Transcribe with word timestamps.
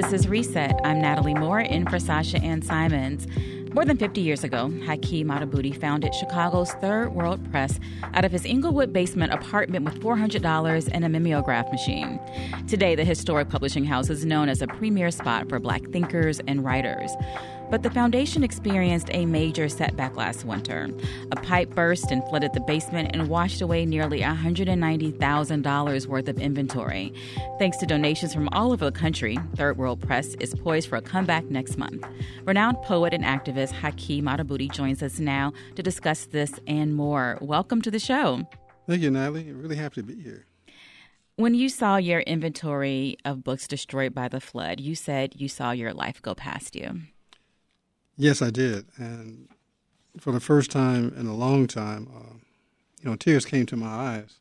This 0.00 0.14
is 0.14 0.28
Reset. 0.28 0.80
I'm 0.82 1.02
Natalie 1.02 1.34
Moore 1.34 1.60
in 1.60 1.86
for 1.86 1.98
Sasha 1.98 2.38
Ann 2.38 2.62
Simons. 2.62 3.26
More 3.74 3.84
than 3.84 3.98
50 3.98 4.22
years 4.22 4.42
ago, 4.42 4.70
Haki 4.70 5.26
Madhubuti 5.26 5.78
founded 5.78 6.14
Chicago's 6.14 6.72
Third 6.72 7.12
World 7.12 7.38
Press 7.50 7.78
out 8.14 8.24
of 8.24 8.32
his 8.32 8.46
Englewood 8.46 8.94
basement 8.94 9.30
apartment 9.30 9.84
with 9.84 10.00
$400 10.00 10.88
and 10.90 11.04
a 11.04 11.08
mimeograph 11.10 11.70
machine. 11.70 12.18
Today, 12.66 12.94
the 12.94 13.04
historic 13.04 13.50
publishing 13.50 13.84
house 13.84 14.08
is 14.08 14.24
known 14.24 14.48
as 14.48 14.62
a 14.62 14.66
premier 14.66 15.10
spot 15.10 15.50
for 15.50 15.58
black 15.58 15.82
thinkers 15.90 16.40
and 16.48 16.64
writers. 16.64 17.10
But 17.70 17.84
the 17.84 17.90
foundation 17.90 18.42
experienced 18.42 19.08
a 19.12 19.26
major 19.26 19.68
setback 19.68 20.16
last 20.16 20.44
winter. 20.44 20.90
A 21.30 21.36
pipe 21.36 21.70
burst 21.70 22.10
and 22.10 22.22
flooded 22.24 22.52
the 22.52 22.60
basement 22.60 23.10
and 23.12 23.28
washed 23.28 23.60
away 23.60 23.86
nearly 23.86 24.20
$190,000 24.20 26.06
worth 26.06 26.28
of 26.28 26.38
inventory. 26.38 27.14
Thanks 27.58 27.76
to 27.78 27.86
donations 27.86 28.34
from 28.34 28.48
all 28.50 28.72
over 28.72 28.84
the 28.84 28.92
country, 28.92 29.38
Third 29.54 29.78
World 29.78 30.00
Press 30.00 30.34
is 30.40 30.54
poised 30.54 30.88
for 30.88 30.96
a 30.96 31.02
comeback 31.02 31.44
next 31.44 31.78
month. 31.78 32.04
Renowned 32.44 32.78
poet 32.82 33.14
and 33.14 33.22
activist 33.24 33.72
Haki 33.72 34.20
Madhubuti 34.20 34.70
joins 34.70 35.02
us 35.02 35.20
now 35.20 35.52
to 35.76 35.82
discuss 35.82 36.26
this 36.26 36.58
and 36.66 36.94
more. 36.94 37.38
Welcome 37.40 37.82
to 37.82 37.90
the 37.90 38.00
show. 38.00 38.48
Thank 38.88 39.02
you, 39.02 39.10
Natalie. 39.10 39.48
I'm 39.48 39.62
really 39.62 39.76
happy 39.76 40.00
to 40.00 40.06
be 40.06 40.20
here. 40.20 40.46
When 41.36 41.54
you 41.54 41.68
saw 41.68 41.96
your 41.96 42.20
inventory 42.20 43.16
of 43.24 43.44
books 43.44 43.66
destroyed 43.66 44.12
by 44.12 44.28
the 44.28 44.40
flood, 44.40 44.80
you 44.80 44.94
said 44.94 45.40
you 45.40 45.48
saw 45.48 45.70
your 45.70 45.94
life 45.94 46.20
go 46.20 46.34
past 46.34 46.76
you. 46.76 47.02
Yes, 48.20 48.42
I 48.42 48.50
did, 48.50 48.84
and 48.98 49.48
for 50.18 50.30
the 50.30 50.40
first 50.40 50.70
time 50.70 51.10
in 51.16 51.26
a 51.26 51.34
long 51.34 51.66
time, 51.66 52.06
uh, 52.14 52.34
you 53.00 53.08
know, 53.08 53.16
tears 53.16 53.46
came 53.46 53.64
to 53.64 53.78
my 53.78 53.86
eyes 53.86 54.40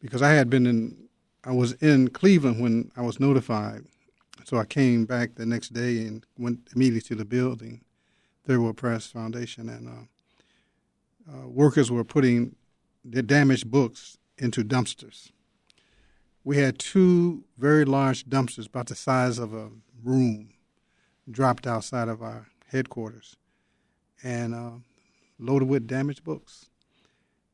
because 0.00 0.22
I 0.22 0.30
had 0.30 0.48
been 0.48 0.66
in, 0.66 0.96
I 1.44 1.52
was 1.52 1.72
in 1.74 2.08
Cleveland 2.08 2.58
when 2.58 2.90
I 2.96 3.02
was 3.02 3.20
notified, 3.20 3.84
so 4.46 4.56
I 4.56 4.64
came 4.64 5.04
back 5.04 5.34
the 5.34 5.44
next 5.44 5.74
day 5.74 6.06
and 6.06 6.24
went 6.38 6.70
immediately 6.74 7.02
to 7.08 7.14
the 7.16 7.26
building, 7.26 7.82
Third 8.46 8.60
World 8.60 8.78
Press 8.78 9.08
Foundation, 9.08 9.68
and 9.68 9.86
uh, 9.86 11.30
uh, 11.30 11.48
workers 11.48 11.90
were 11.90 12.02
putting 12.02 12.56
the 13.04 13.22
damaged 13.22 13.70
books 13.70 14.16
into 14.38 14.64
dumpsters. 14.64 15.32
We 16.44 16.56
had 16.56 16.78
two 16.78 17.44
very 17.58 17.84
large 17.84 18.24
dumpsters, 18.24 18.68
about 18.68 18.86
the 18.86 18.94
size 18.94 19.38
of 19.38 19.52
a 19.52 19.68
room, 20.02 20.54
dropped 21.30 21.66
outside 21.66 22.08
of 22.08 22.22
our 22.22 22.46
headquarters 22.70 23.36
and 24.22 24.54
uh, 24.54 24.70
loaded 25.38 25.68
with 25.68 25.86
damaged 25.86 26.24
books. 26.24 26.66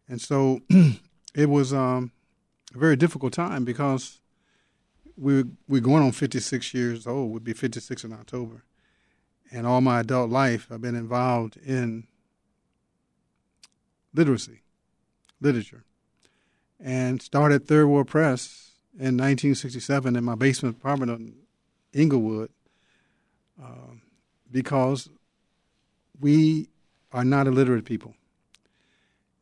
And 0.09 0.21
so 0.21 0.61
it 1.35 1.49
was 1.49 1.73
um, 1.73 2.13
a 2.75 2.79
very 2.79 2.97
difficult 2.97 3.33
time 3.33 3.65
because 3.65 4.21
we 5.17 5.45
we're 5.69 5.81
going 5.81 6.03
on 6.03 6.13
56 6.13 6.75
years 6.75 7.07
old. 7.07 7.31
We'll 7.31 7.41
be 7.41 7.55
56 7.55 8.05
in 8.05 8.13
October, 8.13 8.65
and 9.51 9.67
all 9.67 9.81
my 9.81 10.01
adult 10.01 10.31
life 10.31 10.69
I've 10.71 10.83
been 10.83 10.95
involved 10.95 11.57
in 11.57 12.07
literacy, 14.15 14.63
literature, 15.41 15.85
and 16.79 17.23
started 17.23 17.67
Third 17.67 17.87
World 17.87 18.09
Press 18.09 18.73
in 18.95 19.17
1967 19.17 20.17
in 20.17 20.25
my 20.25 20.35
basement 20.35 20.77
apartment 20.77 21.11
in 21.11 21.35
Englewood. 21.95 22.51
Um, 23.63 24.03
because 24.51 25.09
we 26.21 26.69
are 27.13 27.25
not 27.25 27.47
illiterate 27.47 27.85
people. 27.85 28.15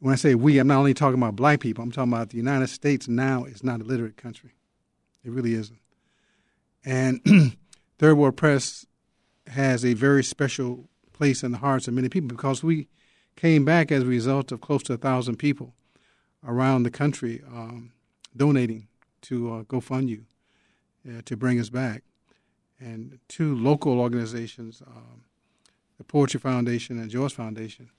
When 0.01 0.13
I 0.13 0.17
say 0.17 0.35
we, 0.35 0.59
I'm 0.59 0.67
not 0.67 0.79
only 0.79 0.95
talking 0.95 1.19
about 1.19 1.37
black 1.37 1.61
people, 1.61 1.83
I'm 1.83 1.91
talking 1.91 2.13
about 2.13 2.31
the 2.31 2.37
United 2.37 2.69
States 2.69 3.09
now 3.09 3.45
is 3.45 3.65
not 3.65 3.81
a 3.81 3.85
literate 3.85 4.17
country. 4.17 4.55
It 5.25 5.31
really 5.31 5.55
isn't. 5.55 5.79
And 6.85 7.57
Third 7.99 8.15
World 8.17 8.37
Press 8.37 8.87
has 9.47 9.85
a 9.85 9.95
very 9.95 10.23
special 10.23 10.89
place 11.13 11.43
in 11.43 11.53
the 11.53 11.59
hearts 11.59 11.89
of 11.89 11.95
many 11.95 12.09
people 12.09 12.29
because 12.29 12.63
we 12.63 12.89
came 13.37 13.65
back 13.65 13.91
as 13.91 14.03
a 14.03 14.07
result 14.07 14.53
of 14.53 14.61
close 14.61 14.83
to 14.85 14.93
a 14.93 14.99
thousand 14.99 15.37
people 15.37 15.75
around 16.47 16.83
the 16.83 16.91
country 16.91 17.43
um, 17.47 17.93
donating 18.37 18.89
to 19.23 19.53
uh, 19.53 19.63
GoFundYou 19.63 20.25
uh, 21.09 21.23
to 21.25 21.37
bring 21.37 21.59
us 21.59 21.71
back 21.71 22.03
and 22.81 23.19
two 23.29 23.55
local 23.55 24.01
organizations, 24.01 24.83
um, 24.87 25.25
the 25.99 26.05
Poetry 26.05 26.41
Foundation 26.41 26.99
and 26.99 27.11
Joyce 27.11 27.33
Foundation, 27.33 27.91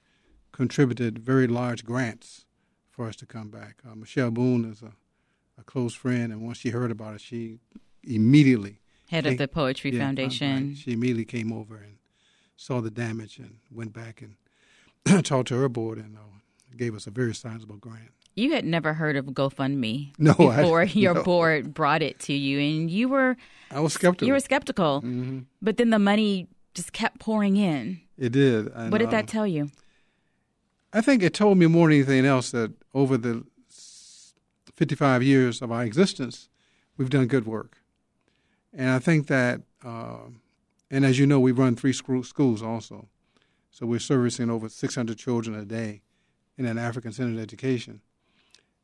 contributed 0.52 1.20
very 1.20 1.48
large 1.48 1.84
grants 1.86 2.46
for 2.90 3.08
us 3.08 3.16
to 3.18 3.26
come 3.26 3.50
back. 3.50 3.82
Uh, 3.86 3.96
Michelle 3.96 4.32
Boone 4.32 4.66
is 4.72 4.82
a, 4.82 4.94
a, 5.60 5.64
close 5.64 5.94
friend, 5.94 6.32
and 6.32 6.42
once 6.42 6.58
she 6.58 6.70
heard 6.70 6.92
about 6.92 7.16
it, 7.16 7.22
she 7.22 7.60
immediately 8.04 8.80
head 9.10 9.26
came, 9.26 9.34
of 9.34 9.38
the 9.40 9.48
Poetry 9.48 9.92
yeah, 9.92 10.00
Foundation. 10.00 10.76
She 10.76 10.94
immediately 10.94 11.26
came 11.26 11.52
over 11.52 11.76
and 11.76 11.98
saw 12.56 12.80
the 12.80 12.92
damage 12.92 13.38
and 13.38 13.58
went 13.70 13.94
back 13.94 14.22
and 14.22 15.26
talked 15.26 15.50
to 15.50 15.56
her 15.56 15.70
board 15.70 15.98
and 15.98 16.16
uh, 16.16 16.22
gave 16.78 16.96
us 16.96 17.06
a 17.06 17.12
very 17.12 17.36
sizable 17.36 17.78
grant 17.78 18.12
you 18.36 18.52
had 18.52 18.66
never 18.66 18.94
heard 18.94 19.16
of 19.16 19.26
GoFundMe 19.28 20.14
no, 20.20 20.34
before 20.34 20.82
I, 20.82 20.84
your 20.94 21.16
no. 21.16 21.24
board 21.24 21.74
brought 21.74 22.02
it 22.02 22.20
to 22.22 22.34
you, 22.34 22.60
and 22.60 22.92
you 22.92 23.10
were 23.10 23.38
I 23.72 23.80
was 23.80 23.94
skeptical. 23.94 24.28
You 24.28 24.34
were 24.34 24.40
skeptical, 24.40 25.02
mm-hmm. 25.02 25.40
but 25.62 25.78
then 25.78 25.90
the 25.90 26.00
money 26.00 26.48
just 26.74 26.94
kept 26.94 27.20
pouring 27.20 27.58
in. 27.58 28.02
It 28.18 28.32
did. 28.32 28.68
And, 28.68 28.92
what 28.92 29.00
did 29.00 29.12
that 29.12 29.24
uh, 29.24 29.28
tell 29.28 29.48
you? 29.48 29.72
I 30.94 31.02
think 31.02 31.24
it 31.24 31.34
told 31.34 31.58
me 31.58 31.68
more 31.68 31.88
than 31.88 31.96
anything 31.96 32.26
else 32.26 32.52
that 32.52 32.72
over 32.94 33.18
the 33.18 33.44
55 34.76 35.24
years 35.24 35.62
of 35.62 35.72
our 35.72 35.84
existence, 35.84 36.50
we've 36.98 37.10
done 37.10 37.28
good 37.28 37.46
work, 37.46 37.78
and 38.74 38.90
I 38.90 39.00
think 39.00 39.28
that, 39.28 39.62
uh, 39.84 40.28
and 40.92 41.06
as 41.06 41.18
you 41.18 41.26
know, 41.26 41.40
we 41.40 41.52
run 41.52 41.76
three 41.76 41.94
schools 41.94 42.62
also, 42.62 43.08
so 43.72 43.86
we're 43.86 44.00
servicing 44.00 44.50
over 44.50 44.70
600 44.70 45.18
children 45.18 45.58
a 45.58 45.66
day 45.66 46.02
in 46.58 46.66
an 46.66 46.78
African-centered 46.78 47.42
education 47.42 48.02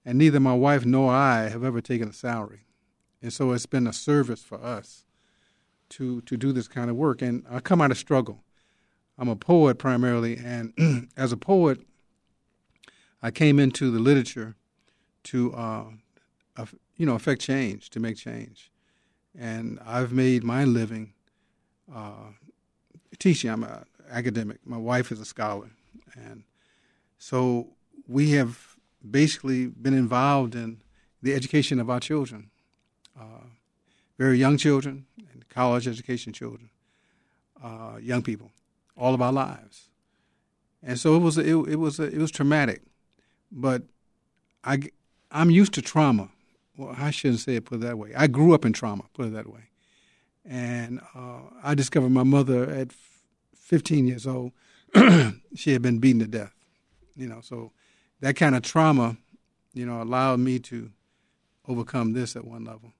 and 0.06 0.18
neither 0.18 0.40
my 0.40 0.54
wife 0.54 0.86
nor 0.86 1.12
I 1.12 1.50
have 1.50 1.64
ever 1.64 1.82
taken 1.82 2.10
a 2.10 2.14
salary. 2.14 2.66
And 3.22 3.32
so 3.32 3.52
it's 3.52 3.66
been 3.66 3.88
a 3.88 3.94
service 3.94 4.42
for 4.42 4.62
us 4.62 5.06
to 5.90 6.22
to 6.22 6.38
do 6.38 6.52
this 6.52 6.68
kind 6.68 6.90
of 6.90 6.96
work. 6.96 7.22
And 7.22 7.46
I 7.50 7.60
come 7.60 7.82
out 7.82 7.92
of 7.92 7.98
struggle. 7.98 8.44
I'm 9.18 9.30
a 9.30 9.36
poet 9.36 9.78
primarily, 9.78 10.38
and 10.38 11.10
as 11.18 11.32
a 11.32 11.38
poet, 11.38 11.82
I 13.22 13.30
came 13.30 13.60
into 13.60 13.92
the 13.92 14.00
literature 14.00 14.56
to 15.26 15.54
uh, 15.54 15.86
you 16.96 17.06
know 17.06 17.16
affect 17.16 17.42
change, 17.42 17.90
to 17.92 18.00
make 18.00 18.18
change, 18.18 18.72
and 19.38 19.80
I've 19.86 20.12
made 20.12 20.44
my 20.44 20.64
living 20.64 21.14
uh, 21.94 22.32
teaching. 23.20 23.52
I'm 23.52 23.64
an 23.64 23.86
academic. 24.10 24.58
My 24.66 24.78
wife 24.78 25.12
is 25.12 25.20
a 25.20 25.26
scholar, 25.26 25.70
and 26.16 26.44
so 27.18 27.68
we 28.08 28.32
have 28.32 28.71
basically 29.10 29.68
been 29.68 29.94
involved 29.94 30.56
in 30.56 30.82
the 31.22 31.34
education 31.34 31.80
of 31.80 31.90
our 31.90 32.00
children, 32.00 32.50
uh, 33.20 33.46
very 34.18 34.38
young 34.38 34.58
children 34.58 35.06
and 35.32 35.48
college 35.50 35.88
education 35.88 36.34
children, 36.34 36.70
uh, 37.64 37.98
young 38.02 38.22
people, 38.22 38.52
all 38.98 39.14
of 39.14 39.22
our 39.22 39.32
lives. 39.32 39.90
And 40.84 41.00
so 41.00 41.16
it 41.16 41.20
was 41.20 41.38
it, 41.38 41.46
it 41.46 41.76
was 41.76 42.00
it 42.00 42.18
was 42.18 42.32
traumatic, 42.32 42.82
but 43.52 43.84
I 44.64 44.80
I'm 45.30 45.52
used 45.52 45.74
to 45.74 45.82
trauma. 45.82 46.30
Well, 46.76 46.96
I 46.98 47.12
shouldn't 47.12 47.42
say 47.42 47.56
it 47.56 47.66
put 47.66 47.76
it 47.76 47.82
that 47.82 47.98
way. 47.98 48.14
I 48.16 48.28
grew 48.28 48.54
up 48.54 48.66
in 48.66 48.74
trauma, 48.74 49.04
put 49.14 49.28
it 49.28 49.34
that 49.34 49.48
way, 49.48 49.70
and 50.44 51.00
uh, 51.14 51.42
I 51.64 51.76
discovered 51.76 52.10
my 52.10 52.24
mother 52.24 52.68
at 52.70 52.92
15 53.56 54.08
years 54.08 54.26
old. 54.26 54.54
she 55.56 55.74
had 55.74 55.82
been 55.82 56.00
beaten 56.00 56.20
to 56.20 56.28
death, 56.28 56.56
you 57.16 57.28
know. 57.28 57.42
So 57.42 57.72
that 58.22 58.36
kind 58.36 58.56
of 58.56 58.62
trauma, 58.62 59.18
you 59.74 59.86
know, 59.86 60.02
allowed 60.02 60.40
me 60.40 60.60
to 60.60 60.92
overcome 61.68 62.14
this 62.14 62.36
at 62.36 62.46
one 62.46 62.64
level. 62.64 62.94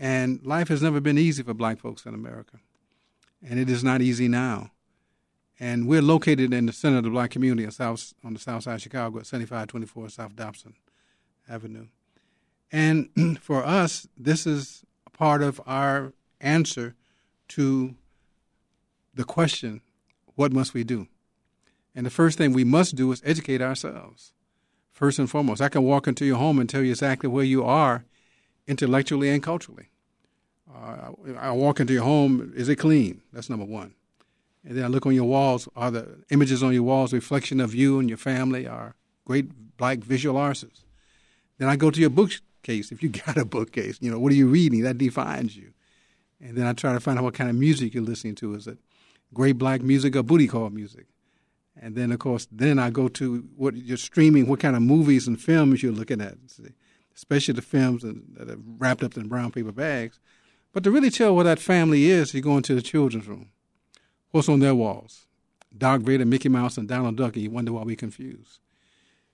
And 0.00 0.44
life 0.44 0.68
has 0.68 0.82
never 0.82 1.00
been 1.00 1.18
easy 1.18 1.42
for 1.42 1.54
black 1.54 1.78
folks 1.78 2.04
in 2.06 2.14
America. 2.14 2.58
And 3.46 3.58
it 3.58 3.68
is 3.68 3.84
not 3.84 4.02
easy 4.02 4.28
now. 4.28 4.70
And 5.60 5.86
we're 5.86 6.02
located 6.02 6.52
in 6.52 6.66
the 6.66 6.72
center 6.72 6.98
of 6.98 7.04
the 7.04 7.10
black 7.10 7.30
community 7.30 7.70
south, 7.70 8.14
on 8.24 8.34
the 8.34 8.40
south 8.40 8.64
side 8.64 8.74
of 8.74 8.82
Chicago 8.82 9.18
at 9.18 9.26
7524 9.26 10.08
South 10.08 10.34
Dobson 10.34 10.74
Avenue. 11.48 11.86
And 12.70 13.38
for 13.40 13.64
us, 13.64 14.08
this 14.16 14.46
is 14.46 14.82
part 15.12 15.42
of 15.42 15.60
our 15.66 16.12
answer 16.40 16.94
to 17.48 17.94
the 19.14 19.24
question 19.24 19.82
what 20.34 20.52
must 20.52 20.72
we 20.72 20.82
do? 20.82 21.06
And 21.94 22.06
the 22.06 22.10
first 22.10 22.38
thing 22.38 22.52
we 22.52 22.64
must 22.64 22.96
do 22.96 23.12
is 23.12 23.22
educate 23.24 23.60
ourselves, 23.60 24.32
first 24.90 25.18
and 25.18 25.30
foremost. 25.30 25.60
I 25.60 25.68
can 25.68 25.82
walk 25.82 26.06
into 26.06 26.24
your 26.24 26.38
home 26.38 26.58
and 26.58 26.68
tell 26.68 26.82
you 26.82 26.90
exactly 26.90 27.28
where 27.28 27.44
you 27.44 27.64
are 27.64 28.04
intellectually 28.66 29.28
and 29.28 29.42
culturally. 29.42 29.88
Uh, 30.74 31.10
I 31.38 31.52
walk 31.52 31.80
into 31.80 31.92
your 31.92 32.04
home, 32.04 32.52
is 32.56 32.68
it 32.68 32.76
clean? 32.76 33.20
That's 33.32 33.50
number 33.50 33.66
one. 33.66 33.94
And 34.64 34.76
then 34.76 34.84
I 34.84 34.88
look 34.88 35.06
on 35.06 35.14
your 35.14 35.24
walls, 35.24 35.68
are 35.76 35.90
the 35.90 36.24
images 36.30 36.62
on 36.62 36.72
your 36.72 36.84
walls 36.84 37.12
reflection 37.12 37.60
of 37.60 37.74
you 37.74 37.98
and 37.98 38.08
your 38.08 38.18
family, 38.18 38.66
are 38.66 38.94
great 39.24 39.76
black 39.76 39.98
visual 39.98 40.36
artists? 40.36 40.84
Then 41.58 41.68
I 41.68 41.76
go 41.76 41.90
to 41.90 42.00
your 42.00 42.10
bookcase. 42.10 42.90
If 42.92 43.02
you 43.02 43.08
got 43.08 43.36
a 43.36 43.44
bookcase, 43.44 43.98
you 44.00 44.10
know, 44.10 44.18
what 44.18 44.32
are 44.32 44.36
you 44.36 44.46
reading? 44.46 44.82
That 44.82 44.98
defines 44.98 45.56
you. 45.56 45.72
And 46.40 46.56
then 46.56 46.66
I 46.66 46.72
try 46.72 46.92
to 46.92 47.00
find 47.00 47.18
out 47.18 47.24
what 47.24 47.34
kind 47.34 47.50
of 47.50 47.56
music 47.56 47.92
you're 47.94 48.02
listening 48.02 48.34
to. 48.36 48.54
Is 48.54 48.66
it 48.66 48.78
great 49.34 49.58
black 49.58 49.82
music 49.82 50.16
or 50.16 50.22
booty 50.22 50.46
call 50.46 50.70
music? 50.70 51.06
And 51.80 51.94
then, 51.94 52.12
of 52.12 52.18
course, 52.18 52.46
then 52.52 52.78
I 52.78 52.90
go 52.90 53.08
to 53.08 53.44
what 53.56 53.76
you're 53.76 53.96
streaming, 53.96 54.46
what 54.46 54.60
kind 54.60 54.76
of 54.76 54.82
movies 54.82 55.26
and 55.26 55.40
films 55.40 55.82
you're 55.82 55.92
looking 55.92 56.20
at, 56.20 56.36
especially 57.16 57.54
the 57.54 57.62
films 57.62 58.02
that 58.02 58.50
are 58.50 58.58
wrapped 58.78 59.02
up 59.02 59.16
in 59.16 59.28
brown 59.28 59.50
paper 59.52 59.72
bags. 59.72 60.20
But 60.72 60.84
to 60.84 60.90
really 60.90 61.10
tell 61.10 61.34
what 61.34 61.44
that 61.44 61.58
family 61.58 62.06
is, 62.06 62.34
you 62.34 62.40
go 62.40 62.56
into 62.56 62.74
the 62.74 62.82
children's 62.82 63.26
room. 63.26 63.50
What's 64.30 64.48
on 64.48 64.60
their 64.60 64.74
walls? 64.74 65.26
Darth 65.76 66.02
Vader, 66.02 66.26
Mickey 66.26 66.48
Mouse, 66.48 66.76
and 66.76 66.88
Donald 66.88 67.16
Duck, 67.16 67.34
and 67.34 67.42
you 67.42 67.50
wonder 67.50 67.72
why 67.72 67.82
we're 67.82 67.96
confused. 67.96 68.60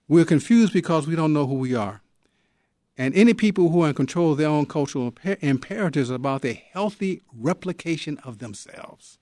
We're 0.06 0.24
confused 0.24 0.72
because 0.72 1.06
we 1.06 1.16
don't 1.16 1.32
know 1.32 1.46
who 1.46 1.54
we 1.54 1.74
are. 1.74 2.00
And 2.96 3.14
any 3.14 3.34
people 3.34 3.70
who 3.70 3.82
are 3.82 3.88
in 3.88 3.94
control 3.94 4.32
of 4.32 4.38
their 4.38 4.48
own 4.48 4.66
cultural 4.66 5.14
imperatives 5.40 6.10
about 6.10 6.42
the 6.42 6.54
healthy 6.54 7.22
replication 7.32 8.18
of 8.24 8.38
themselves. 8.38 9.18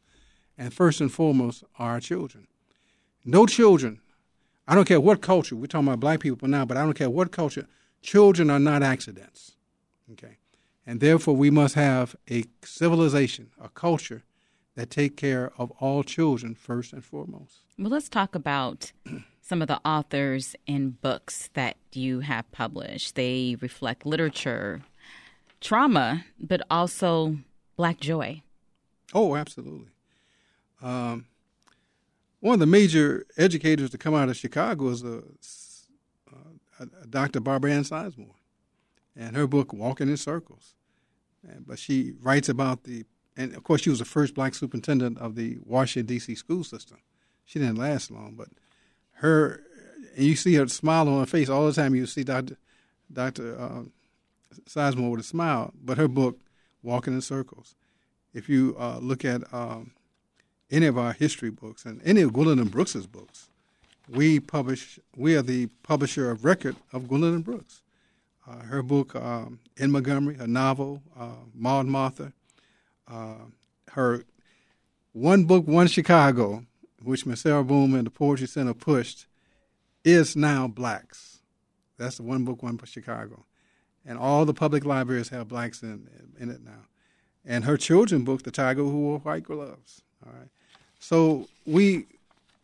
And 0.57 0.73
first 0.73 1.01
and 1.01 1.13
foremost 1.13 1.65
are 1.79 1.93
our 1.93 2.01
children. 2.01 2.47
No 3.29 3.45
children, 3.45 4.01
I 4.69 4.77
don't 4.77 4.87
care 4.87 5.01
what 5.01 5.21
culture, 5.21 5.57
we're 5.57 5.67
talking 5.67 5.89
about 5.89 5.99
black 5.99 6.21
people 6.21 6.47
now, 6.47 6.65
but 6.65 6.77
I 6.77 6.83
don't 6.83 6.95
care 6.95 7.11
what 7.11 7.33
culture, 7.33 7.67
children 8.01 8.51
are 8.51 8.61
not 8.61 8.85
accidents. 8.85 9.57
Okay. 10.13 10.37
And 10.87 11.01
therefore 11.01 11.35
we 11.35 11.51
must 11.51 11.75
have 11.75 12.15
a 12.31 12.45
civilization, 12.63 13.51
a 13.61 13.69
culture 13.69 14.23
that 14.77 14.91
take 14.91 15.17
care 15.17 15.53
of 15.59 15.73
all 15.81 16.05
children 16.05 16.55
first 16.55 16.93
and 16.93 17.05
foremost. 17.05 17.63
Well, 17.77 17.91
let's 17.91 18.09
talk 18.09 18.37
about 18.37 18.93
some 19.43 19.61
of 19.61 19.67
the 19.67 19.81
authors 19.85 20.55
and 20.69 21.01
books 21.01 21.51
that 21.55 21.77
you 21.93 22.21
have 22.21 22.51
published. 22.53 23.17
They 23.17 23.57
reflect 23.61 24.07
literature, 24.07 24.83
trauma, 25.61 26.25
but 26.39 26.63
also 26.71 27.39
black 27.77 27.99
joy. 27.99 28.43
Oh, 29.13 29.35
absolutely. 29.35 29.89
Um, 30.81 31.27
one 32.47 32.55
of 32.55 32.61
the 32.61 32.67
major 32.67 33.27
educators 33.37 33.91
to 33.91 33.99
come 33.99 34.15
out 34.15 34.29
of 34.29 34.37
Chicago 34.37 34.89
is 34.91 35.03
a, 35.03 35.25
a, 36.79 36.87
a 37.03 37.07
Dr. 37.09 37.41
Barbara 37.41 37.73
Ann 37.73 37.83
Sizemore, 37.83 38.37
and 39.17 39.35
her 39.35 39.49
book 39.49 39.73
"Walking 39.73 40.09
in 40.09 40.17
Circles." 40.17 40.75
But 41.67 41.81
she 41.81 42.13
writes 42.21 42.49
about 42.49 42.85
the 42.85 43.05
and 43.37 43.53
of 43.55 43.65
course, 43.65 43.83
she 43.83 43.91
was 43.91 43.99
the 43.99 44.05
first 44.05 44.35
black 44.35 44.55
superintendent 44.55 45.19
of 45.19 45.35
the 45.35 45.59
Washington 45.65 46.07
D.C. 46.07 46.37
school 46.37 46.63
system. 46.63 46.99
She 47.45 47.59
didn't 47.59 47.79
last 47.79 48.13
long, 48.13 48.35
but 48.37 48.49
her 49.15 49.65
and 50.15 50.25
you 50.25 50.37
see 50.37 50.55
her 50.55 50.69
smile 50.69 51.09
on 51.09 51.19
her 51.19 51.27
face 51.27 51.49
all 51.49 51.67
the 51.67 51.73
time. 51.73 51.97
You 51.97 52.07
see 52.07 52.23
Dr. 52.23 52.59
Dr. 53.13 53.61
Uh, 53.61 53.83
Sizemore 54.67 55.11
with 55.11 55.21
a 55.21 55.25
smile, 55.25 55.73
but 55.83 55.99
her 55.99 56.09
book, 56.09 56.39
Walking 56.81 57.13
in 57.13 57.23
Circles. 57.23 57.75
If 58.33 58.49
you 58.49 58.77
uh, 58.79 58.99
look 58.99 59.25
at 59.25 59.43
um, 59.53 59.96
any 60.71 60.87
of 60.87 60.99
our 60.99 61.13
history 61.13 61.51
books 61.51 61.85
and 61.85 62.01
any 62.05 62.23
of 62.23 62.33
Gwendolyn 62.33 62.69
Brooks's 62.69 63.07
books, 63.07 63.49
we 64.09 64.41
publish. 64.41 64.99
We 65.17 65.37
are 65.37 65.43
the 65.43 65.67
publisher 65.83 66.31
of 66.31 66.45
record 66.45 66.77
of 66.93 67.09
Gwendolyn 67.09 67.43
Brooks. 67.43 67.83
Uh, 68.49 68.63
her 68.63 68.83
book, 68.83 69.17
um, 69.17 69.59
In 69.77 69.91
Montgomery, 69.91 70.37
a 70.39 70.47
novel, 70.47 71.03
uh, 71.19 71.47
Maud 71.53 71.87
Martha, 71.87 72.33
uh, 73.09 73.47
her 73.91 74.25
one 75.13 75.45
book, 75.45 75.67
one 75.67 75.89
Chicago, 75.89 76.65
which 77.03 77.27
Miss 77.27 77.41
Sarah 77.41 77.65
Boom 77.65 77.95
and 77.95 78.07
the 78.07 78.11
Poetry 78.11 78.47
Center 78.47 78.75
pushed, 78.75 79.27
is 80.05 80.37
now 80.37 80.69
blacks. 80.69 81.41
That's 81.99 82.19
the 82.19 82.23
one 82.23 82.45
book, 82.45 82.63
one 82.63 82.79
Chicago, 82.85 83.47
and 84.05 84.19
all 84.19 84.45
the 84.45 84.55
public 84.55 84.85
libraries 84.85 85.31
have 85.31 85.49
blacks 85.49 85.83
in 85.83 86.09
in 86.39 86.51
it 86.51 86.63
now. 86.63 86.87
And 87.45 87.65
her 87.65 87.77
children 87.77 88.25
book, 88.25 88.43
The 88.43 88.51
Tiger 88.51 88.83
Who 88.83 88.99
Wore 88.99 89.19
White 89.21 89.45
Gloves. 89.45 90.03
All 90.25 90.33
right, 90.33 90.49
so 91.09 91.47
we 91.65 92.07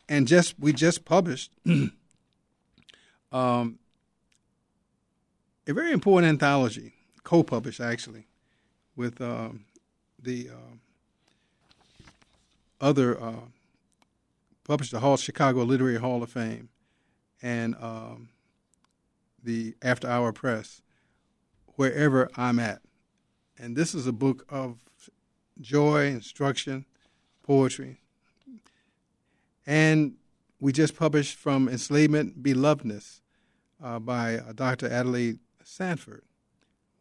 and 0.08 0.26
just 0.26 0.58
we 0.58 0.72
just 0.72 1.04
published 1.04 1.52
um, 3.32 3.78
a 5.64 5.72
very 5.72 5.92
important 5.92 6.28
anthology, 6.28 6.92
co-published 7.22 7.78
actually, 7.80 8.26
with 8.96 9.20
um, 9.20 9.64
the 10.20 10.50
uh, 10.50 10.74
other 12.80 13.22
uh, 13.22 13.44
published 14.64 14.90
the 14.90 14.98
Hall 14.98 15.16
Chicago 15.16 15.62
Literary 15.62 15.98
Hall 15.98 16.20
of 16.20 16.30
Fame 16.30 16.68
and 17.42 17.76
um, 17.76 18.30
the 19.40 19.76
After 19.82 20.08
Hour 20.08 20.32
Press, 20.32 20.82
wherever 21.76 22.28
I'm 22.36 22.58
at. 22.58 22.82
And 23.56 23.76
this 23.76 23.94
is 23.94 24.08
a 24.08 24.12
book 24.12 24.44
of 24.48 24.82
joy, 25.60 26.06
instruction, 26.06 26.86
poetry. 27.44 28.01
And 29.66 30.14
we 30.60 30.72
just 30.72 30.96
published 30.96 31.36
From 31.36 31.68
Enslavement, 31.68 32.42
Belovedness 32.42 33.20
uh, 33.82 33.98
by 33.98 34.38
uh, 34.38 34.52
Dr. 34.52 34.90
Adelaide 34.90 35.38
Sanford 35.64 36.22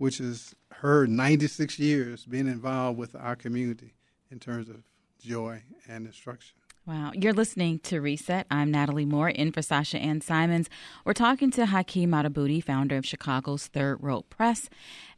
which 0.02 0.20
is 0.20 0.56
her 0.72 1.06
96 1.06 1.78
years 1.78 2.26
being 2.26 2.48
involved 2.48 2.98
with 2.98 3.16
our 3.16 3.36
community 3.36 3.94
in 4.32 4.40
terms 4.40 4.68
of 4.68 4.78
joy 5.24 5.62
and 5.88 6.08
instruction. 6.08 6.56
Wow. 6.88 7.12
You're 7.14 7.34
listening 7.34 7.78
to 7.84 8.02
Reset. 8.02 8.48
I'm 8.50 8.72
Natalie 8.72 9.06
Moore 9.06 9.30
in 9.30 9.52
for 9.52 9.62
Sasha 9.62 10.00
Ann 10.00 10.20
Simons. 10.20 10.68
We're 11.06 11.14
talking 11.14 11.52
to 11.52 11.66
Haki 11.66 12.08
Madhubuti, 12.08 12.64
founder 12.64 12.98
of 12.98 13.06
Chicago's 13.06 13.68
Third 13.68 14.02
World 14.02 14.28
Press, 14.32 14.68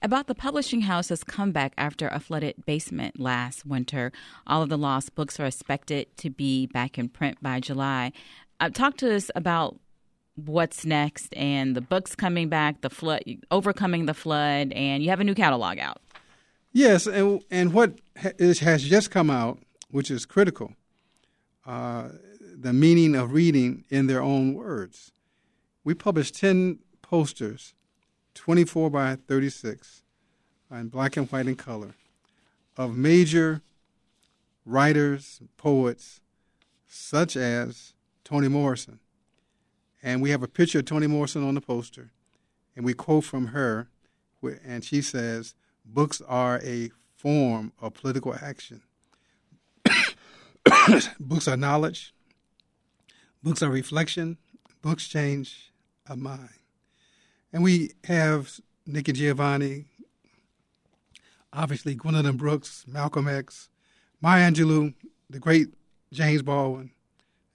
about 0.02 0.28
the 0.28 0.36
publishing 0.36 0.82
house's 0.82 1.24
comeback 1.24 1.74
after 1.78 2.10
a 2.10 2.20
flooded 2.20 2.66
basement 2.66 3.18
last 3.18 3.66
winter. 3.66 4.12
All 4.46 4.62
of 4.62 4.68
the 4.68 4.78
lost 4.78 5.16
books 5.16 5.40
are 5.40 5.46
expected 5.46 6.08
to 6.18 6.30
be 6.30 6.68
back 6.68 7.00
in 7.00 7.08
print 7.08 7.38
by 7.42 7.62
July. 7.62 8.12
Uh, 8.60 8.70
talk 8.70 8.98
to 8.98 9.16
us 9.16 9.32
about 9.34 9.80
what's 10.36 10.86
next 10.86 11.34
and 11.34 11.78
the 11.78 11.82
book's 11.82 12.14
coming 12.14 12.50
back, 12.50 12.82
the 12.82 12.90
flood, 12.90 13.24
overcoming 13.52 14.06
the 14.06 14.14
flood, 14.14 14.74
and 14.74 15.02
you 15.02 15.10
have 15.12 15.22
a 15.22 15.24
new 15.24 15.36
catalog 15.36 15.80
out. 15.80 16.02
Yes, 16.74 17.08
and 17.08 17.42
and 17.50 17.72
what 17.72 18.00
has 18.18 18.84
just 18.84 19.12
come 19.12 19.30
out, 19.30 19.60
which 19.92 20.12
is 20.12 20.26
critical, 20.26 20.74
uh, 21.66 22.10
the 22.40 22.74
meaning 22.74 23.16
of 23.16 23.32
reading 23.32 23.86
in 23.90 24.08
their 24.08 24.22
own 24.22 24.54
words. 24.54 25.12
We 25.84 25.94
published 25.94 26.36
ten 26.36 26.80
posters, 27.02 27.74
twenty 28.34 28.66
four 28.66 28.90
by 28.90 29.16
thirty 29.16 29.50
six, 29.50 30.04
in 30.72 30.90
black 30.90 31.18
and 31.18 31.30
white 31.30 31.46
and 31.48 31.58
color, 31.58 31.96
of 32.78 32.98
major 32.98 33.62
writers, 34.66 35.42
poets, 35.58 36.22
such 36.88 37.36
as 37.36 37.94
Toni 38.24 38.48
Morrison, 38.48 39.00
and 40.02 40.22
we 40.22 40.30
have 40.30 40.44
a 40.44 40.48
picture 40.48 40.80
of 40.80 40.86
Toni 40.86 41.08
Morrison 41.08 41.48
on 41.48 41.56
the 41.56 41.62
poster, 41.62 42.12
and 42.76 42.86
we 42.86 42.94
quote 42.94 43.26
from 43.26 43.48
her, 43.48 43.90
and 44.66 44.84
she 44.84 45.02
says, 45.02 45.56
"Books 45.86 46.22
are 46.28 46.60
a 46.64 46.92
form 47.16 47.72
of 47.80 47.94
political 47.94 48.36
action. 48.36 48.82
books 51.20 51.48
are 51.48 51.58
knowledge. 51.58 52.14
Books 53.42 53.62
are 53.62 53.70
reflection. 53.70 54.38
Books 54.82 55.08
change 55.08 55.72
a 56.08 56.16
mind." 56.16 56.50
And 57.52 57.64
we 57.64 57.92
have 58.06 58.60
Nikki 58.86 59.12
Giovanni, 59.14 59.86
obviously 61.54 61.96
Gwendolyn 61.96 62.38
Brooks, 62.38 62.84
Malcolm 62.88 63.28
X, 63.28 63.70
Maya 64.22 64.52
Angelou, 64.52 64.94
the 65.30 65.40
great 65.40 65.68
James 66.12 66.42
Baldwin, 66.42 66.92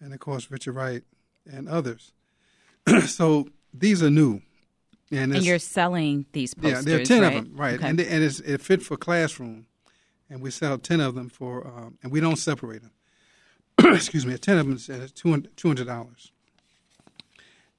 and 0.00 0.12
of 0.14 0.20
course 0.20 0.50
Richard 0.50 0.74
Wright 0.74 1.02
and 1.46 1.68
others. 1.68 2.12
so 3.06 3.48
these 3.74 4.02
are 4.02 4.10
new. 4.10 4.40
And, 5.10 5.34
and, 5.34 5.42
you're 5.42 5.58
selling 5.58 6.26
these 6.32 6.52
posters, 6.52 6.84
Yeah, 6.84 6.96
there 6.96 7.00
are 7.00 7.04
10 7.04 7.22
right? 7.22 7.36
of 7.36 7.44
them, 7.44 7.56
right. 7.56 7.74
Okay. 7.76 7.88
And, 7.88 7.98
they, 7.98 8.06
and 8.08 8.22
it's, 8.22 8.40
it 8.40 8.60
fit 8.60 8.82
for 8.82 8.98
classroom. 8.98 9.66
And 10.28 10.42
we 10.42 10.50
sell 10.50 10.76
10 10.76 11.00
of 11.00 11.14
them 11.14 11.30
for, 11.30 11.66
um, 11.66 11.96
and 12.02 12.12
we 12.12 12.20
don't 12.20 12.36
separate 12.36 12.82
them. 12.82 12.90
Excuse 13.94 14.26
me, 14.26 14.36
10 14.36 14.58
of 14.58 14.66
them 14.66 14.74
is 14.76 14.88
$200. 14.88 16.30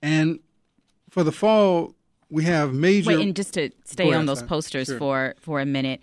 And 0.01 0.39
for 1.09 1.23
the 1.23 1.31
fall, 1.31 1.93
we 2.29 2.43
have 2.43 2.73
major. 2.73 3.09
Wait, 3.09 3.25
and 3.25 3.35
just 3.35 3.53
to 3.55 3.71
stay 3.85 4.13
on 4.13 4.25
those 4.25 4.43
posters 4.43 4.87
sure. 4.87 4.97
for, 4.97 5.35
for 5.39 5.59
a 5.59 5.65
minute, 5.65 6.01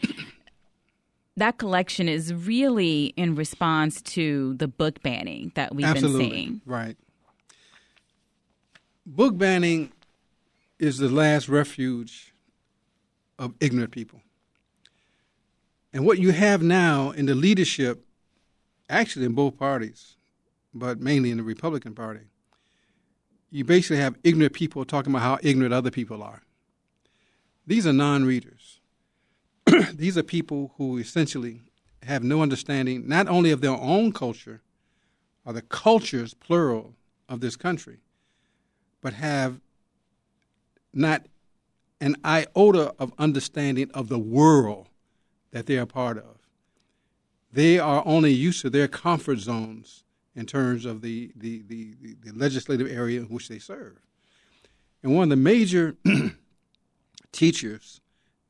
that 1.37 1.59
collection 1.59 2.09
is 2.09 2.35
really 2.35 3.15
in 3.17 3.35
response 3.35 4.03
to 4.03 4.55
the 4.55 4.69
book 4.69 5.03
banning 5.03 5.53
that 5.55 5.75
we've 5.75 5.87
Absolutely. 5.87 6.29
been 6.29 6.31
seeing. 6.31 6.61
Right 6.67 6.97
book 9.07 9.39
banning 9.39 9.93
is 10.79 10.99
the 10.99 11.09
last 11.09 11.49
refuge 11.49 12.35
of 13.39 13.55
ignorant 13.61 13.93
people. 13.93 14.21
And 15.93 16.05
what 16.05 16.19
you 16.19 16.33
have 16.33 16.63
now 16.63 17.13
in 17.13 17.27
the 17.27 17.35
leadership, 17.35 18.05
actually 18.89 19.27
in 19.27 19.33
both 19.33 19.57
parties, 19.57 20.17
but 20.75 21.01
mainly 21.01 21.31
in 21.31 21.39
the 21.39 21.43
Republican 21.43 21.95
Party, 21.95 22.27
you 23.51 23.65
basically 23.65 23.99
have 23.99 24.17
ignorant 24.25 24.53
people 24.53 24.85
talking 24.85 25.13
about 25.13 25.23
how 25.23 25.39
ignorant 25.43 25.73
other 25.73 25.91
people 25.91 26.23
are. 26.23 26.43
These 27.67 27.87
are 27.87 27.93
non 27.93 28.25
readers. 28.25 28.81
These 29.93 30.17
are 30.17 30.23
people 30.23 30.73
who 30.77 30.99
essentially 30.99 31.63
have 32.03 32.23
no 32.23 32.43
understanding 32.43 33.09
not 33.09 33.29
only 33.29 33.51
of 33.51 33.61
their 33.61 33.71
own 33.71 34.13
culture 34.13 34.63
or 35.45 35.53
the 35.53 35.63
cultures, 35.63 36.35
plural, 36.35 36.95
of 37.29 37.41
this 37.41 37.57
country, 37.57 37.99
but 39.01 39.15
have 39.15 39.61
not 40.93 41.27
an 42.01 42.17
iota 42.25 42.95
of 42.99 43.13
understanding 43.19 43.91
of 43.93 44.09
the 44.09 44.19
world 44.19 44.89
that 45.51 45.67
they 45.67 45.79
are 45.79 45.87
part 45.87 46.19
of. 46.19 46.36
They 47.57 47.79
are 47.79 48.03
only 48.05 48.33
used 48.33 48.61
to 48.61 48.69
their 48.71 48.87
comfort 48.87 49.39
zones 49.39 50.05
in 50.35 50.45
terms 50.45 50.85
of 50.85 51.01
the, 51.01 51.33
the, 51.35 51.63
the, 51.67 51.95
the, 52.23 52.33
legislative 52.33 52.87
area 52.87 53.19
in 53.19 53.29
which 53.29 53.49
they 53.49 53.59
serve. 53.59 53.97
And 55.03 55.17
one 55.17 55.23
of 55.23 55.31
the 55.31 55.37
major 55.37 55.97
teachers 57.33 58.03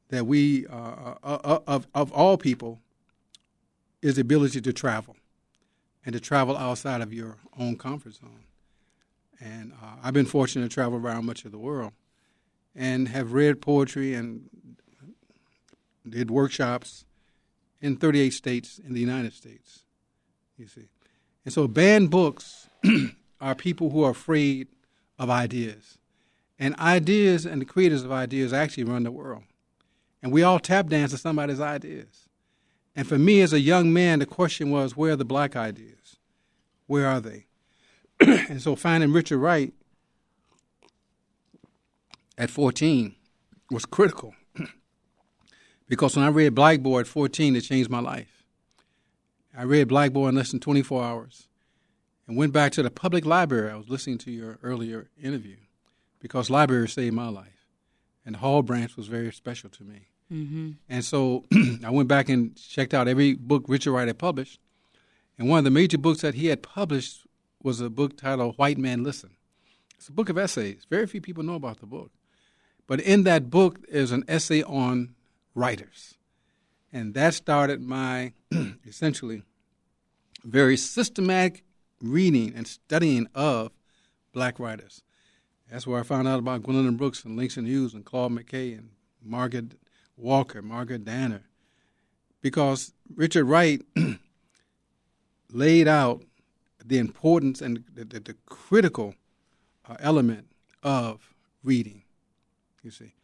that 0.08 0.26
we, 0.26 0.66
uh, 0.66 0.74
uh, 1.22 1.38
uh, 1.44 1.58
of, 1.68 1.86
of 1.94 2.10
all 2.10 2.36
people, 2.36 2.80
is 4.02 4.16
the 4.16 4.22
ability 4.22 4.60
to 4.60 4.72
travel 4.72 5.14
and 6.04 6.12
to 6.12 6.18
travel 6.18 6.56
outside 6.56 7.00
of 7.00 7.12
your 7.12 7.36
own 7.56 7.76
comfort 7.76 8.14
zone. 8.14 8.42
And 9.38 9.72
uh, 9.80 9.98
I've 10.02 10.14
been 10.14 10.26
fortunate 10.26 10.68
to 10.68 10.74
travel 10.74 10.98
around 10.98 11.26
much 11.26 11.44
of 11.44 11.52
the 11.52 11.58
world 11.58 11.92
and 12.74 13.06
have 13.06 13.34
read 13.34 13.62
poetry 13.62 14.14
and 14.14 14.50
did 16.08 16.28
workshops 16.28 17.04
in 17.80 17.96
38 17.96 18.30
states 18.30 18.78
in 18.78 18.94
the 18.94 19.00
United 19.00 19.32
States. 19.32 19.84
You 20.56 20.66
see. 20.66 20.88
And 21.44 21.52
so 21.52 21.68
banned 21.68 22.10
books 22.10 22.68
are 23.40 23.54
people 23.54 23.90
who 23.90 24.02
are 24.02 24.10
afraid 24.10 24.68
of 25.18 25.30
ideas. 25.30 25.98
And 26.58 26.74
ideas 26.76 27.44
and 27.44 27.60
the 27.60 27.66
creators 27.66 28.02
of 28.02 28.12
ideas 28.12 28.52
actually 28.52 28.84
run 28.84 29.02
the 29.02 29.10
world. 29.10 29.44
And 30.22 30.32
we 30.32 30.42
all 30.42 30.58
tap 30.58 30.88
dance 30.88 31.12
to 31.12 31.18
somebody's 31.18 31.60
ideas. 31.60 32.28
And 32.96 33.06
for 33.06 33.18
me 33.18 33.42
as 33.42 33.52
a 33.52 33.60
young 33.60 33.92
man, 33.92 34.20
the 34.20 34.26
question 34.26 34.70
was 34.70 34.96
where 34.96 35.12
are 35.12 35.16
the 35.16 35.24
black 35.24 35.54
ideas? 35.54 36.16
Where 36.86 37.06
are 37.06 37.20
they? 37.20 37.46
and 38.20 38.62
so 38.62 38.74
finding 38.74 39.12
Richard 39.12 39.38
Wright 39.38 39.74
at 42.38 42.50
14 42.50 43.14
was 43.70 43.84
critical 43.84 44.34
because 45.88 46.16
when 46.16 46.24
I 46.24 46.28
read 46.28 46.54
Black 46.54 46.80
Boy 46.80 47.00
at 47.00 47.06
14, 47.06 47.56
it 47.56 47.62
changed 47.62 47.90
my 47.90 48.00
life. 48.00 48.44
I 49.56 49.62
read 49.62 49.88
Black 49.88 50.12
Boy 50.12 50.28
in 50.28 50.34
less 50.34 50.50
than 50.50 50.60
24 50.60 51.02
hours 51.02 51.48
and 52.26 52.36
went 52.36 52.52
back 52.52 52.72
to 52.72 52.82
the 52.82 52.90
public 52.90 53.24
library. 53.24 53.70
I 53.70 53.76
was 53.76 53.88
listening 53.88 54.18
to 54.18 54.30
your 54.30 54.58
earlier 54.62 55.08
interview 55.22 55.56
because 56.20 56.50
library 56.50 56.88
saved 56.88 57.14
my 57.14 57.28
life. 57.28 57.66
And 58.24 58.34
the 58.34 58.40
Hall 58.40 58.62
branch 58.62 58.96
was 58.96 59.06
very 59.06 59.32
special 59.32 59.70
to 59.70 59.84
me. 59.84 60.08
Mm-hmm. 60.32 60.70
And 60.88 61.04
so 61.04 61.44
I 61.84 61.90
went 61.90 62.08
back 62.08 62.28
and 62.28 62.56
checked 62.56 62.92
out 62.92 63.08
every 63.08 63.34
book 63.34 63.64
Richard 63.68 63.92
Wright 63.92 64.08
had 64.08 64.18
published. 64.18 64.60
And 65.38 65.48
one 65.48 65.58
of 65.58 65.64
the 65.64 65.70
major 65.70 65.98
books 65.98 66.22
that 66.22 66.34
he 66.34 66.46
had 66.46 66.62
published 66.62 67.26
was 67.62 67.80
a 67.80 67.90
book 67.90 68.16
titled 68.16 68.56
White 68.56 68.78
Man 68.78 69.04
Listen. 69.04 69.30
It's 69.96 70.08
a 70.08 70.12
book 70.12 70.28
of 70.28 70.36
essays. 70.36 70.86
Very 70.90 71.06
few 71.06 71.20
people 71.20 71.42
know 71.42 71.54
about 71.54 71.80
the 71.80 71.86
book. 71.86 72.10
But 72.86 73.00
in 73.00 73.24
that 73.24 73.50
book 73.50 73.80
is 73.88 74.12
an 74.12 74.24
essay 74.28 74.62
on 74.62 75.15
writers. 75.56 76.14
And 76.92 77.14
that 77.14 77.34
started 77.34 77.82
my 77.82 78.32
essentially 78.86 79.42
very 80.44 80.76
systematic 80.76 81.64
reading 82.00 82.52
and 82.54 82.68
studying 82.68 83.26
of 83.34 83.72
black 84.32 84.60
writers. 84.60 85.02
That's 85.70 85.86
where 85.86 85.98
I 85.98 86.04
found 86.04 86.28
out 86.28 86.38
about 86.38 86.62
Gwendolyn 86.62 86.96
Brooks 86.96 87.24
and 87.24 87.36
Langston 87.36 87.66
Hughes 87.66 87.94
and 87.94 88.04
Claude 88.04 88.32
McKay 88.32 88.78
and 88.78 88.90
Margaret 89.20 89.72
Walker, 90.16 90.62
Margaret 90.62 91.04
Danner, 91.04 91.42
because 92.40 92.92
Richard 93.14 93.46
Wright 93.46 93.82
laid 95.52 95.88
out 95.88 96.22
the 96.84 96.98
importance 96.98 97.60
and 97.60 97.82
the, 97.92 98.04
the, 98.04 98.20
the 98.20 98.36
critical 98.46 99.14
uh, 99.88 99.96
element 99.98 100.46
of 100.84 101.34
reading. 101.64 102.02
You 102.82 102.92
see, 102.92 103.14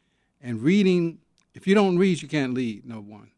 and 0.41 0.61
reading. 0.61 1.19
If 1.54 1.66
you 1.66 1.75
don't 1.75 1.99
read, 1.99 2.23
you 2.23 2.28
can't 2.28 2.54
lead. 2.54 2.87
No 2.87 3.00
one. 3.00 3.30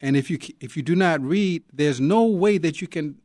And 0.00 0.16
if 0.16 0.30
you 0.30 0.38
if 0.60 0.76
you 0.76 0.82
do 0.82 0.94
not 0.94 1.20
read, 1.20 1.64
there's 1.72 2.00
no 2.00 2.24
way 2.24 2.58
that 2.58 2.80
you 2.80 2.88
can 2.88 3.16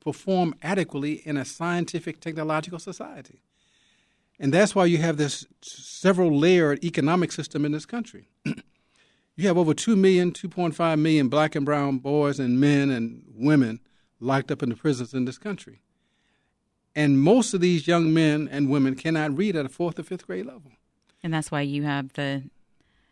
perform 0.00 0.54
adequately 0.62 1.14
in 1.26 1.36
a 1.36 1.44
scientific 1.44 2.20
technological 2.20 2.78
society. 2.78 3.42
And 4.38 4.54
that's 4.54 4.74
why 4.74 4.86
you 4.86 4.98
have 4.98 5.18
this 5.18 5.46
several 5.60 6.36
layered 6.36 6.82
economic 6.82 7.30
system 7.30 7.64
in 7.66 7.72
this 7.72 7.84
country. 7.84 8.28
you 9.36 9.46
have 9.46 9.58
over 9.58 9.74
2 9.74 9.96
million, 9.96 10.32
2.5 10.32 10.98
million 10.98 11.28
black 11.28 11.54
and 11.54 11.66
brown 11.66 11.98
boys 11.98 12.40
and 12.40 12.58
men 12.58 12.88
and 12.88 13.22
women 13.34 13.80
locked 14.18 14.50
up 14.50 14.62
in 14.62 14.70
the 14.70 14.76
prisons 14.76 15.12
in 15.12 15.26
this 15.26 15.36
country. 15.36 15.82
And 16.94 17.20
most 17.20 17.52
of 17.52 17.60
these 17.60 17.86
young 17.86 18.14
men 18.14 18.48
and 18.50 18.70
women 18.70 18.96
cannot 18.96 19.36
read 19.36 19.56
at 19.56 19.66
a 19.66 19.68
fourth 19.68 19.98
or 19.98 20.02
fifth 20.02 20.26
grade 20.26 20.46
level. 20.46 20.72
And 21.22 21.34
that's 21.34 21.50
why 21.50 21.60
you 21.60 21.82
have 21.82 22.12
the 22.14 22.44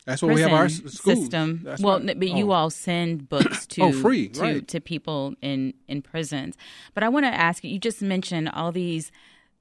that's 0.08 0.22
what 0.22 0.34
we 0.34 0.40
have 0.40 0.52
our 0.52 0.70
schools. 0.70 1.02
system. 1.02 1.60
That's 1.64 1.82
well, 1.82 2.00
right. 2.00 2.18
but 2.18 2.30
you 2.30 2.50
oh. 2.50 2.54
all 2.54 2.70
send 2.70 3.28
books 3.28 3.66
to 3.66 3.82
oh, 3.82 3.92
free, 3.92 4.28
to, 4.30 4.40
right. 4.40 4.68
to 4.68 4.80
people 4.80 5.34
in 5.42 5.74
in 5.86 6.00
prisons. 6.00 6.56
But 6.94 7.02
I 7.02 7.10
want 7.10 7.26
to 7.26 7.30
ask 7.30 7.62
you. 7.62 7.70
You 7.70 7.78
just 7.78 8.00
mentioned 8.00 8.48
all 8.48 8.72
these 8.72 9.12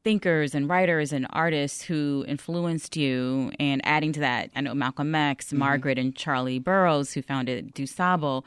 thinkers 0.06 0.56
and 0.56 0.70
writers 0.70 1.12
and 1.12 1.28
artists 1.32 1.82
who 1.82 2.24
influenced 2.30 2.96
you, 2.96 3.52
and 3.60 3.82
adding 3.86 4.14
to 4.14 4.22
that, 4.22 4.50
I 4.56 4.62
know 4.62 4.74
Malcolm 4.74 5.14
X, 5.14 5.48
mm-hmm. 5.48 5.58
Margaret, 5.58 6.00
and 6.00 6.16
Charlie 6.16 6.60
Burroughs, 6.60 7.12
who 7.12 7.22
founded 7.22 7.76
DuSable 7.76 8.46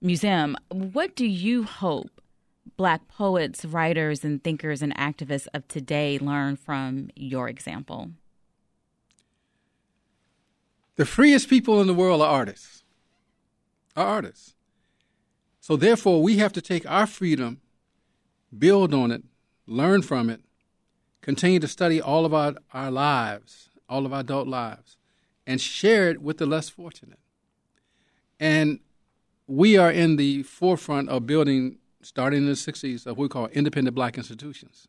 Museum. 0.00 0.56
What 0.70 1.16
do 1.16 1.26
you 1.26 1.64
hope 1.64 2.20
Black 2.76 3.08
poets, 3.08 3.64
writers, 3.64 4.24
and 4.24 4.42
thinkers 4.44 4.82
and 4.82 4.96
activists 4.96 5.48
of 5.52 5.66
today 5.66 6.16
learn 6.20 6.54
from 6.54 7.10
your 7.16 7.48
example? 7.48 8.10
The 10.96 11.04
freest 11.04 11.48
people 11.48 11.80
in 11.80 11.86
the 11.86 11.94
world 11.94 12.22
are 12.22 12.28
artists. 12.28 12.84
Are 13.96 14.06
artists. 14.06 14.54
So 15.60 15.76
therefore, 15.76 16.22
we 16.22 16.38
have 16.38 16.52
to 16.52 16.60
take 16.60 16.88
our 16.88 17.06
freedom, 17.06 17.60
build 18.56 18.92
on 18.94 19.10
it, 19.10 19.22
learn 19.66 20.02
from 20.02 20.30
it, 20.30 20.40
continue 21.20 21.58
to 21.58 21.68
study 21.68 22.00
all 22.00 22.26
of 22.26 22.34
our, 22.34 22.54
our 22.72 22.90
lives, 22.90 23.70
all 23.88 24.04
of 24.04 24.12
our 24.12 24.20
adult 24.20 24.46
lives, 24.46 24.96
and 25.46 25.60
share 25.60 26.10
it 26.10 26.20
with 26.20 26.38
the 26.38 26.46
less 26.46 26.68
fortunate. 26.68 27.18
And 28.38 28.80
we 29.46 29.76
are 29.76 29.90
in 29.90 30.16
the 30.16 30.42
forefront 30.42 31.08
of 31.08 31.26
building, 31.26 31.78
starting 32.02 32.40
in 32.40 32.46
the 32.46 32.52
60s, 32.52 33.06
of 33.06 33.16
what 33.16 33.24
we 33.24 33.28
call 33.28 33.46
independent 33.48 33.94
black 33.94 34.18
institutions. 34.18 34.86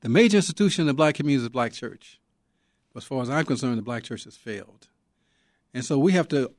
The 0.00 0.08
major 0.08 0.38
institution 0.38 0.82
in 0.82 0.86
the 0.88 0.94
black 0.94 1.14
community 1.14 1.38
is 1.38 1.44
the 1.44 1.50
black 1.50 1.72
church 1.72 2.20
as 2.98 3.04
far 3.04 3.22
as 3.22 3.30
I'm 3.30 3.44
concerned, 3.44 3.78
the 3.78 3.82
black 3.82 4.02
church 4.02 4.24
has 4.24 4.36
failed. 4.36 4.88
And 5.72 5.84
so 5.84 5.98
we 5.98 6.12
have 6.12 6.28
to 6.28 6.52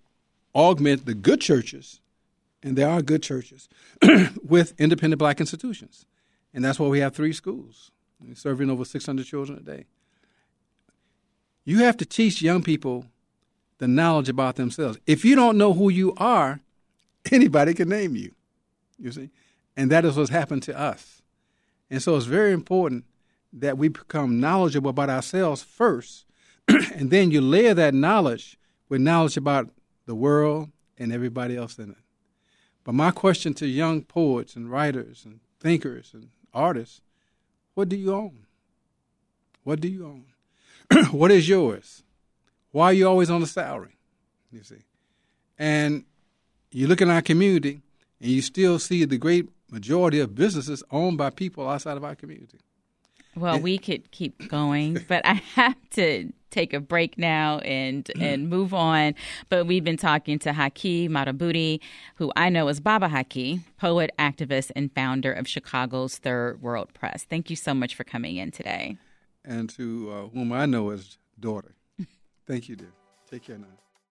augment 0.55 1.05
the 1.05 1.13
good 1.13 1.41
churches, 1.41 2.01
and 2.63 2.75
there 2.75 2.89
are 2.89 3.01
good 3.01 3.21
churches, 3.21 3.69
with 4.43 4.73
independent 4.79 5.19
black 5.19 5.39
institutions. 5.39 6.05
And 6.53 6.65
that's 6.65 6.79
why 6.79 6.87
we 6.87 6.99
have 6.99 7.15
three 7.15 7.33
schools, 7.33 7.91
serving 8.33 8.69
over 8.69 8.83
600 8.83 9.25
children 9.25 9.59
a 9.59 9.61
day. 9.61 9.85
You 11.63 11.79
have 11.79 11.97
to 11.97 12.05
teach 12.05 12.41
young 12.41 12.63
people 12.63 13.05
the 13.77 13.87
knowledge 13.87 14.29
about 14.29 14.55
themselves. 14.55 14.97
If 15.05 15.23
you 15.23 15.35
don't 15.35 15.57
know 15.57 15.73
who 15.73 15.89
you 15.89 16.13
are, 16.17 16.61
anybody 17.31 17.73
can 17.73 17.89
name 17.89 18.15
you, 18.15 18.33
you 18.97 19.11
see? 19.11 19.29
And 19.77 19.91
that 19.91 20.05
is 20.05 20.17
what's 20.17 20.29
happened 20.29 20.63
to 20.63 20.77
us. 20.77 21.21
And 21.89 22.01
so 22.01 22.15
it's 22.15 22.25
very 22.25 22.53
important 22.53 23.05
that 23.53 23.77
we 23.77 23.87
become 23.87 24.39
knowledgeable 24.39 24.89
about 24.89 25.09
ourselves 25.09 25.63
first, 25.63 26.25
and 26.95 27.09
then 27.09 27.31
you 27.31 27.41
layer 27.41 27.73
that 27.73 27.93
knowledge 27.93 28.57
with 28.87 29.01
knowledge 29.01 29.37
about 29.37 29.69
the 30.05 30.15
world 30.15 30.69
and 30.97 31.11
everybody 31.11 31.55
else 31.55 31.77
in 31.77 31.91
it. 31.91 31.97
But 32.83 32.93
my 32.93 33.11
question 33.11 33.53
to 33.55 33.67
young 33.67 34.03
poets 34.03 34.55
and 34.55 34.69
writers 34.69 35.23
and 35.25 35.39
thinkers 35.59 36.11
and 36.13 36.29
artists 36.53 37.01
what 37.75 37.87
do 37.87 37.95
you 37.95 38.13
own? 38.13 38.45
What 39.63 39.79
do 39.79 39.87
you 39.87 40.05
own? 40.05 40.25
what 41.11 41.31
is 41.31 41.47
yours? 41.47 42.03
Why 42.71 42.87
are 42.87 42.93
you 42.93 43.07
always 43.07 43.29
on 43.29 43.41
a 43.41 43.47
salary? 43.47 43.95
You 44.51 44.63
see. 44.63 44.83
And 45.57 46.03
you 46.71 46.87
look 46.87 47.01
in 47.01 47.09
our 47.09 47.21
community 47.21 47.81
and 48.19 48.31
you 48.31 48.41
still 48.41 48.79
see 48.79 49.05
the 49.05 49.17
great 49.17 49.47
majority 49.71 50.19
of 50.19 50.35
businesses 50.35 50.83
owned 50.91 51.17
by 51.17 51.29
people 51.29 51.69
outside 51.69 51.95
of 51.95 52.03
our 52.03 52.15
community. 52.15 52.59
Well, 53.35 53.59
we 53.59 53.77
could 53.77 54.11
keep 54.11 54.49
going, 54.49 54.99
but 55.07 55.25
I 55.25 55.33
have 55.33 55.77
to 55.91 56.33
take 56.49 56.73
a 56.73 56.79
break 56.79 57.17
now 57.17 57.59
and 57.59 58.05
mm. 58.05 58.21
and 58.21 58.49
move 58.49 58.73
on. 58.73 59.15
But 59.49 59.65
we've 59.65 59.83
been 59.83 59.97
talking 59.97 60.39
to 60.39 60.51
Haki 60.51 61.09
Madhubuti, 61.09 61.79
who 62.15 62.31
I 62.35 62.49
know 62.49 62.67
as 62.67 62.79
Baba 62.79 63.09
Haki, 63.09 63.61
poet, 63.77 64.11
activist, 64.19 64.71
and 64.75 64.93
founder 64.93 65.31
of 65.31 65.47
Chicago's 65.47 66.17
Third 66.17 66.61
World 66.61 66.93
Press. 66.93 67.25
Thank 67.29 67.49
you 67.49 67.55
so 67.55 67.73
much 67.73 67.95
for 67.95 68.03
coming 68.03 68.37
in 68.37 68.51
today. 68.51 68.97
And 69.45 69.69
to 69.71 70.11
uh, 70.11 70.27
whom 70.29 70.51
I 70.51 70.65
know 70.65 70.91
as 70.91 71.17
daughter. 71.39 71.75
Thank 72.47 72.69
you, 72.69 72.75
dear. 72.75 72.91
Take 73.29 73.43
care 73.43 73.57
now. 73.57 73.67